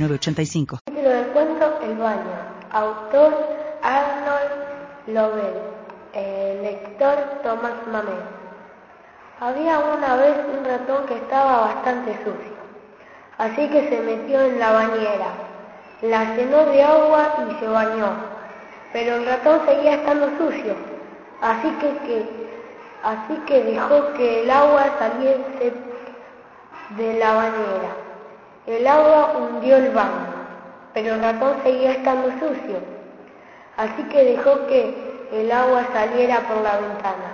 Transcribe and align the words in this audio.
906985. 0.00 0.78
Título 0.86 1.32
cuento 1.32 1.78
El 1.82 1.96
baño. 1.98 2.36
Autor 2.72 3.34
Arnold 3.82 5.08
Lovell. 5.08 5.80
Eh, 6.14 6.58
lector 6.62 7.16
Tomás 7.42 7.86
Mamé. 7.92 8.40
Había 9.40 9.78
una 9.78 10.16
vez 10.16 10.36
un 10.52 10.64
ratón 10.64 11.06
que 11.06 11.14
estaba 11.14 11.60
bastante 11.60 12.12
sucio, 12.18 12.52
así 13.38 13.68
que 13.68 13.88
se 13.88 14.00
metió 14.00 14.40
en 14.40 14.58
la 14.58 14.70
bañera, 14.72 15.32
la 16.02 16.36
llenó 16.36 16.66
de 16.66 16.82
agua 16.82 17.46
y 17.48 17.60
se 17.60 17.66
bañó. 17.66 18.12
Pero 18.92 19.14
el 19.14 19.24
ratón 19.24 19.60
seguía 19.64 19.94
estando 19.94 20.28
sucio, 20.36 20.74
así 21.40 21.70
que, 21.80 21.88
que 22.06 22.26
así 23.02 23.34
que 23.46 23.62
dejó 23.62 24.12
que 24.14 24.42
el 24.42 24.50
agua 24.50 24.84
saliese 24.98 25.72
de 26.96 27.18
la 27.18 27.34
bañera. 27.34 28.09
El 28.70 28.86
agua 28.86 29.32
hundió 29.36 29.78
el 29.78 29.90
baño, 29.90 30.30
pero 30.94 31.14
el 31.14 31.20
ratón 31.20 31.56
seguía 31.64 31.90
estando 31.90 32.30
sucio, 32.38 32.78
así 33.76 34.00
que 34.04 34.24
dejó 34.24 34.64
que 34.68 35.26
el 35.32 35.50
agua 35.50 35.88
saliera 35.92 36.38
por 36.42 36.58
la 36.62 36.76
ventana. 36.76 37.30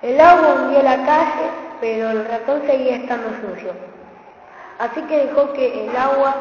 El 0.00 0.20
agua 0.20 0.54
hundió 0.54 0.80
la 0.80 1.04
calle, 1.04 1.50
pero 1.80 2.10
el 2.10 2.24
ratón 2.26 2.62
seguía 2.66 2.98
estando 2.98 3.30
sucio, 3.30 3.72
así 4.78 5.02
que 5.02 5.26
dejó 5.26 5.52
que 5.54 5.86
el 5.86 5.96
agua 5.96 6.36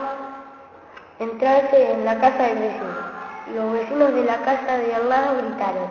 entrase 1.17 1.91
en 1.93 2.05
la 2.05 2.19
casa 2.19 2.43
del 2.43 2.59
vecino. 2.59 3.11
Los 3.55 3.73
vecinos 3.73 4.13
de 4.13 4.23
la 4.25 4.37
casa 4.37 4.77
de 4.77 4.93
al 4.93 5.09
lado 5.09 5.37
gritaron, 5.37 5.87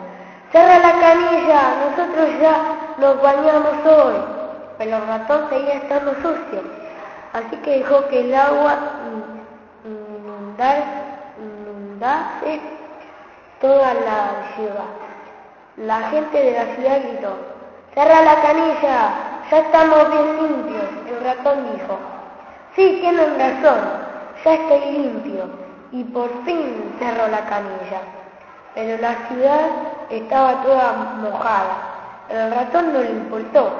¡Cerra 0.53 0.79
la 0.79 0.93
canilla! 0.93 1.89
Nosotros 1.89 2.29
ya 2.41 2.95
nos 2.99 3.21
bañamos 3.21 3.85
hoy. 3.85 4.15
Pero 4.77 4.95
el 4.95 5.07
ratón 5.07 5.49
seguía 5.49 5.73
estando 5.73 6.13
sucio, 6.15 6.80
así 7.33 7.55
que 7.57 7.79
dejó 7.79 8.07
que 8.07 8.21
el 8.21 8.33
agua 8.35 8.77
inundase 9.85 10.83
toda 13.59 13.93
la 13.93 14.53
ciudad. 14.55 14.85
La 15.77 16.01
gente 16.09 16.37
de 16.37 16.51
la 16.51 16.75
ciudad 16.75 17.01
gritó, 17.03 17.37
¡Cerra 17.93 18.21
la 18.21 18.41
canilla! 18.41 19.13
Ya 19.49 19.59
estamos 19.59 20.11
bien 20.11 20.37
limpios. 20.37 20.85
El 21.09 21.23
ratón 21.25 21.73
dijo, 21.73 21.97
sí, 22.75 22.97
tienen 23.01 23.37
razón, 23.37 23.79
ya 24.45 24.53
estoy 24.53 24.91
limpio. 24.91 25.49
Y 25.91 26.03
por 26.05 26.29
fin 26.45 26.95
cerró 26.99 27.27
la 27.27 27.43
canilla. 27.45 28.01
Pero 28.73 29.01
la 29.01 29.27
ciudad 29.27 29.67
estaba 30.09 30.63
toda 30.63 30.93
mojada. 31.21 31.75
Al 32.29 32.51
ratón 32.51 32.93
no 32.93 32.99
le 32.99 33.09
importó. 33.09 33.71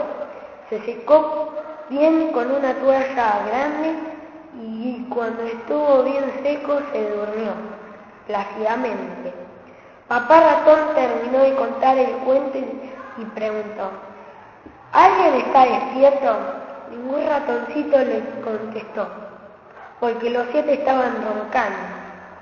Se 0.69 0.81
secó 0.81 1.53
bien 1.91 2.31
con 2.31 2.49
una 2.49 2.73
toalla 2.75 3.43
grande 3.47 3.93
y 4.63 5.05
cuando 5.09 5.43
estuvo 5.43 6.03
bien 6.03 6.23
seco 6.41 6.79
se 6.91 7.09
durmió 7.09 7.51
plácidamente. 8.27 9.33
Papá 10.07 10.39
ratón 10.39 10.95
terminó 10.95 11.43
de 11.43 11.55
contar 11.55 11.97
el 11.97 12.11
cuento 12.23 12.57
y 13.17 13.25
preguntó, 13.35 13.91
¿alguien 14.93 15.35
está 15.35 15.65
despierto? 15.65 16.37
Ningún 16.91 17.25
ratoncito 17.27 17.97
le 17.99 18.21
contestó, 18.41 19.07
porque 19.99 20.29
los 20.29 20.47
siete 20.51 20.73
estaban 20.73 21.13
roncando. 21.23 21.77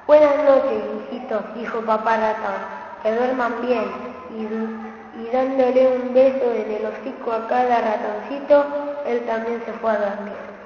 Buenas 0.08 0.38
noches, 0.44 0.84
hijitos, 1.12 1.42
dijo 1.56 1.82
papá 1.82 2.18
ratón, 2.18 2.56
que 3.04 3.16
duerman 3.16 3.62
bien, 3.62 3.86
y, 4.32 4.99
y 5.20 5.32
dándole 5.32 5.88
un 5.88 6.14
beso 6.14 6.54
en 6.54 6.72
el 6.72 6.86
hocico 6.86 7.32
a 7.32 7.48
cada 7.48 7.82
ratoncito, 7.82 8.66
él 9.06 9.22
también 9.26 9.62
se 9.66 9.74
fue 9.74 9.92
a 9.92 9.98
dormir. 9.98 10.59